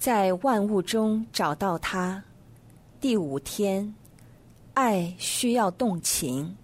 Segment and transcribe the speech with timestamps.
[0.00, 2.24] 在万物中找到他。
[3.02, 3.94] 第五天，
[4.72, 6.56] 爱需要动情。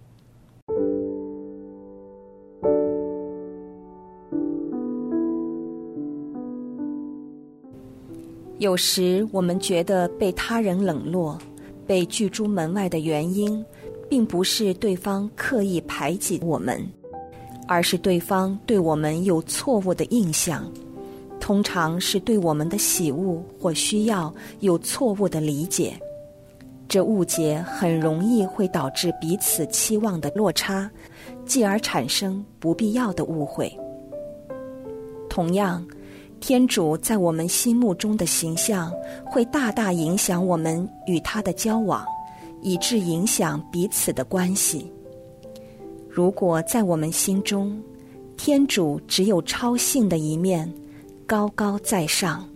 [8.57, 11.37] 有时我们觉得被他人冷落、
[11.85, 13.63] 被拒诸门外的原因，
[14.09, 16.83] 并不是对方刻意排挤我们，
[17.67, 20.67] 而是对方对我们有错误的印象，
[21.47, 25.97] 通常是对我们的喜恶或需要有错误的理解。
[26.89, 30.91] 这误解很容易会导致彼此期望的落差，
[31.45, 33.73] 继而产生不必要的误会。
[35.29, 35.81] 同样。
[36.41, 38.91] 天主在我们心目中的形象，
[39.25, 42.05] 会大大影响我们与他的交往，
[42.61, 44.91] 以致影响彼此的关系。
[46.09, 47.81] 如果在我们心中，
[48.35, 50.71] 天主只有超性的一面，
[51.27, 52.47] 高高在上，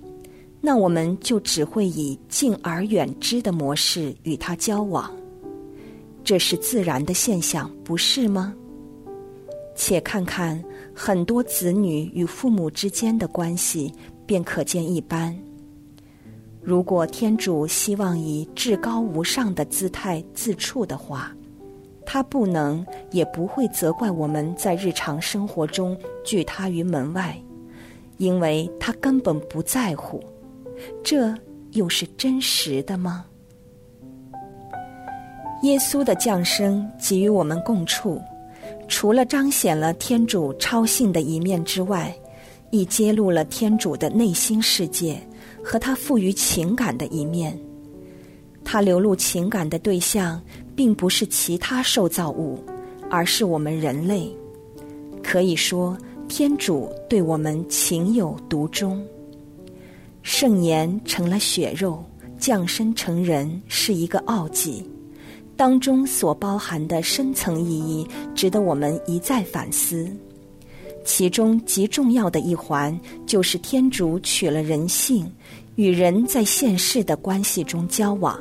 [0.61, 5.11] 那我们就只会以敬而远之的模式与他交往。
[6.23, 8.55] 这是自然的现象，不是吗？
[9.75, 10.63] 且看看。
[10.93, 13.91] 很多子女与父母之间的关系
[14.25, 15.35] 便可见一斑。
[16.61, 21.33] 如果天主希望以至高无上的姿态自处的话，
[22.05, 27.41] 他不能也不会责怪我们在日常生活中拒他于门外，
[28.21, 30.23] 因为他根本不在乎。
[31.03, 31.33] 这
[31.71, 33.25] 又是真实的吗？
[35.63, 38.21] 耶稣的降生给予我们共处。
[38.87, 42.15] 除了彰显了天主超性的一面之外，
[42.69, 45.19] 亦揭露了天主的内心世界
[45.63, 47.57] 和他赋予情感的一面。
[48.63, 50.39] 他流露情感的对象，
[50.75, 52.63] 并不是其他受造物，
[53.09, 54.31] 而是我们人类。
[55.23, 55.97] 可以说，
[56.31, 59.05] 天主对我们情有独钟。
[60.23, 62.01] 圣言成了血肉，
[62.37, 64.81] 降生成人，是一个奥迹。
[65.57, 70.09] 当中所包含的深层意义，值得我们一再反思。
[71.03, 75.29] 其中极重要的一环，就是天主取了人性，
[75.75, 78.39] 与人在现世的关系中交往。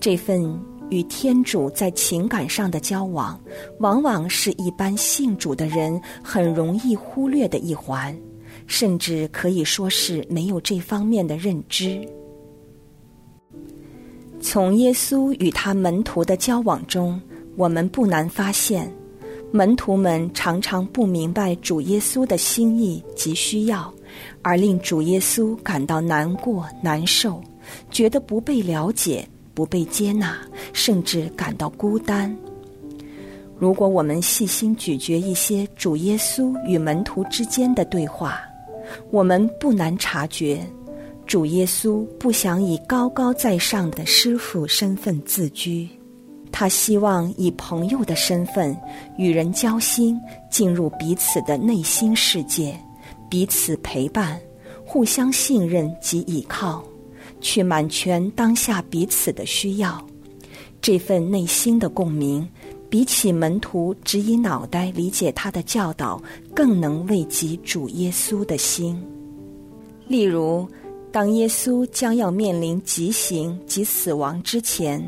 [0.00, 0.42] 这份
[0.90, 3.38] 与天主在情感上的交往，
[3.80, 8.16] 往往是一般信主的人很容易忽略的一环，
[8.66, 12.00] 甚至可以说是没有这方面的认知。
[14.40, 17.20] 从耶稣与他门徒的交往中，
[17.56, 18.92] 我们不难发现，
[19.50, 23.92] 门徒们常常不明白主耶稣的心意及需要，
[24.42, 27.42] 而令主耶稣感到难过、难受，
[27.90, 30.36] 觉得不被了解、不被接纳，
[30.74, 32.36] 甚至感到孤单。
[33.58, 38.38] 如果我们细心咀嚼一些主耶稣与门徒之间的对话，
[39.10, 40.60] 我们不难察觉。
[41.26, 45.88] 主耶稣不想以高高在上的师傅身份自居，
[46.52, 48.76] 他希望以朋友的身份
[49.16, 52.78] 与人交心，进入彼此的内心世界，
[53.30, 54.38] 彼此陪伴，
[54.84, 56.84] 互相信任及依靠，
[57.46, 60.04] 去满全当下彼此的需要。
[60.82, 62.48] 这份内心的共鸣，
[62.90, 66.20] 比起门徒只以脑袋理解他的教导，
[66.52, 69.00] 更能慰藉主耶稣的心。
[70.08, 70.66] 例如。
[71.12, 75.00] 当耶稣将要面临极刑及死亡之前，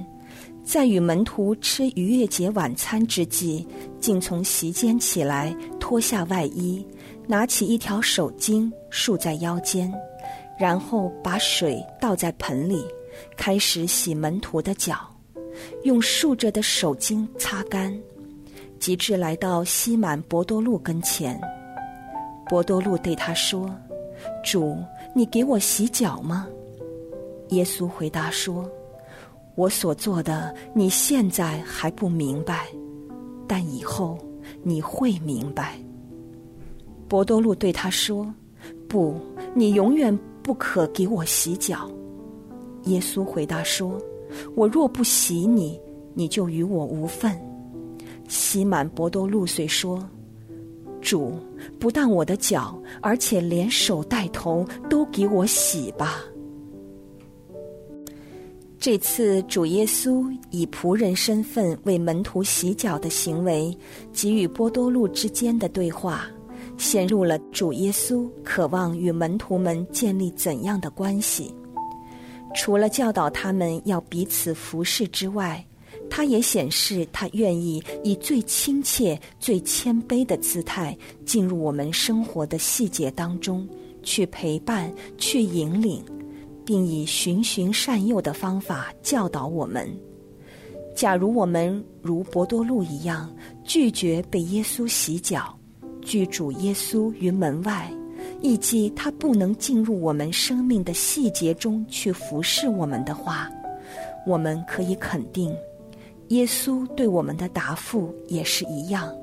[0.65, 3.67] 在与门徒吃逾越节晚餐之际，
[4.01, 6.83] 竟从席间起来，脱下外衣，
[7.27, 9.93] 拿起一条手巾束在腰间，
[10.59, 12.85] 然后把水倒在盆里，
[13.37, 14.99] 开始洗门徒的脚，
[15.85, 17.97] 用竖着的手巾擦干，
[18.79, 21.41] 及至来到西满博多禄跟前，
[22.49, 23.73] 博多禄对他说
[24.45, 24.77] ：“主。”
[25.15, 26.47] 你给我洗脚吗？
[27.49, 28.71] 耶稣回答说
[29.57, 32.69] ：“我所做的，你现在还不明白，
[33.49, 34.17] 但以后
[34.63, 35.77] 你会明白。”
[37.09, 38.33] 博多禄对他说
[38.87, 39.19] ：“不，
[39.55, 40.17] 你永远
[40.49, 41.91] 不可给我洗脚。”
[42.85, 44.01] 耶稣回答说
[44.57, 45.79] ：“我若不洗你，
[46.15, 47.39] 你就与我无份。”
[48.29, 50.03] 西满博多禄遂说。
[51.03, 51.35] 主，
[51.79, 56.25] 不但我的脚，而且连手带头都给我洗吧。
[58.79, 63.77] 这次主耶稣以仆人身份为门徒洗脚的行为，
[64.15, 66.27] 给予波多禄之间的对话，
[66.79, 71.55] 陷入了主耶稣渴望与门徒们建立怎样的关系。
[72.55, 75.63] 除了教导他们要彼此服侍之外，
[76.09, 80.97] 他也显示，他愿意以最亲切、最谦卑的姿态
[81.27, 83.69] 进入我们生活的细节当中，
[84.03, 86.03] 去陪伴、去引领，
[86.65, 89.95] 并以循循善诱的方法教导我们。
[90.95, 93.31] 假如我们如博多禄一样
[93.65, 95.58] 拒绝被耶稣洗脚，
[96.09, 97.93] 拒主耶稣于门外，
[98.41, 103.47] 以及他不能进入我们生命的细节中去服侍我们的话，
[104.27, 105.55] 我们可以肯定，
[106.29, 109.15] 耶稣对我们的答复也是一样，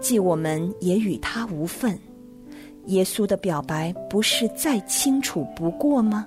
[0.00, 1.98] 即我们也与他无份。
[2.86, 6.26] 耶稣的表白不是再清楚不过吗？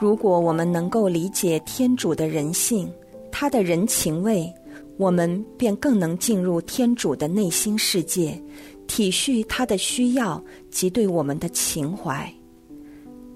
[0.00, 2.88] 如果我们能够理解天主的人性，
[3.32, 4.52] 他的人情味，
[4.96, 8.40] 我们便更能进入天主的内心世界，
[8.86, 12.32] 体恤他的需要及对我们的情怀。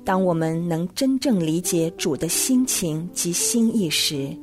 [0.04, 4.34] 当我们能真正理解主的心情及心意时，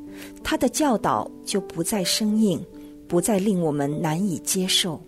[0.43, 2.63] 他的教导就不再生硬，
[3.07, 5.01] 不再令我们难以接受。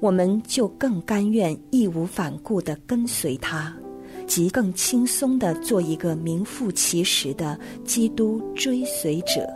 [0.00, 3.76] 我们就更甘愿义无反顾地跟随他，
[4.26, 9.48] 即更轻松地做一个名副其实的基督追随者。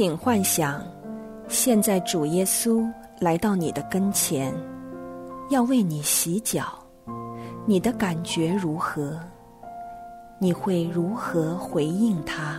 [0.00, 0.82] 请幻想，
[1.46, 4.50] 现在主耶稣来到你的跟前，
[5.50, 6.64] 要为你洗脚，
[7.66, 9.20] 你的感觉如何？
[10.38, 12.58] 你会如何回应他？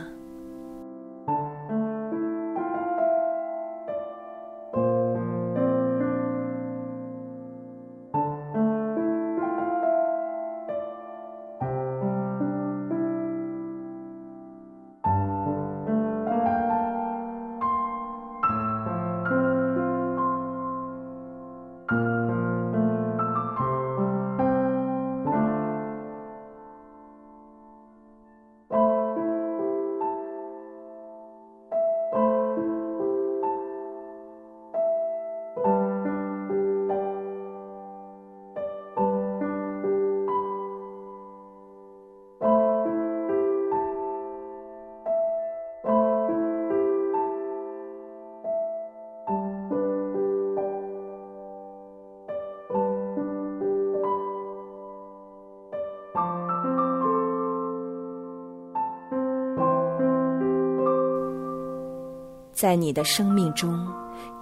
[62.62, 63.88] 在你的生命中，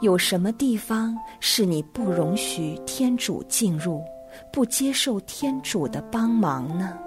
[0.02, 4.04] 有什么地方是你不容许天主进入、
[4.52, 6.98] 不接受天主的帮忙呢？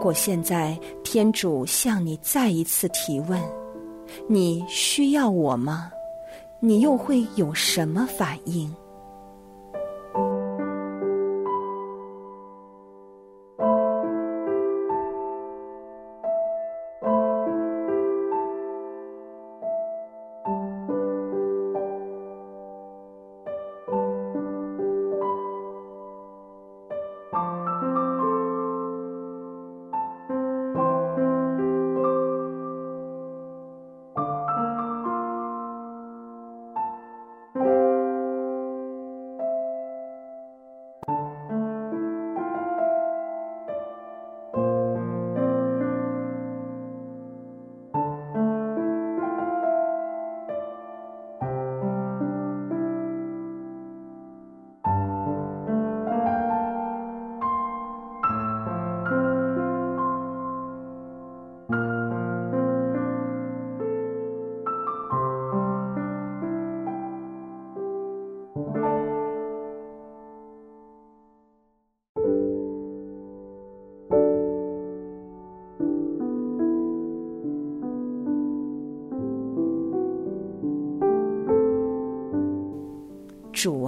[0.00, 3.38] 如果现在天主向你再一次提问，
[4.26, 5.92] 你需要我吗？
[6.58, 8.74] 你又会有什么反应？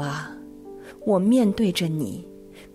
[0.02, 0.30] 啊，
[1.06, 2.26] 我面对着你，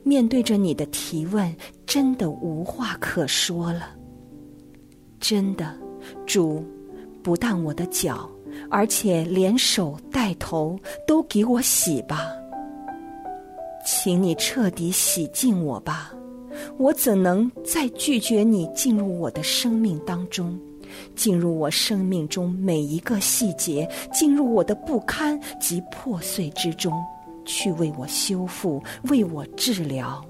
[0.04, 1.56] 面对着你的提问，
[1.86, 3.90] 真的无话可说了。
[5.20, 5.76] 真的，
[6.26, 6.64] 主，
[7.22, 8.30] 不但我的脚，
[8.70, 12.32] 而且连手带头都给我洗吧。
[13.86, 16.14] 请你彻底洗净我吧，
[16.78, 20.60] 我怎能再拒绝你进入我的生命当中？
[21.16, 26.94] 进入我生命中每一个细节，进入我的不堪及破碎之中，
[27.48, 30.24] 去为我修复，为我治疗。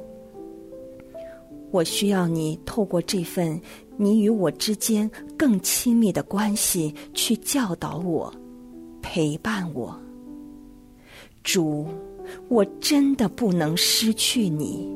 [1.71, 3.59] 我需要你透过这份
[3.97, 8.33] 你与我之间更亲密的关系，去教导我，
[9.01, 9.93] 陪伴我。
[11.43, 11.85] 主，
[12.47, 14.87] 我真的不能失去你。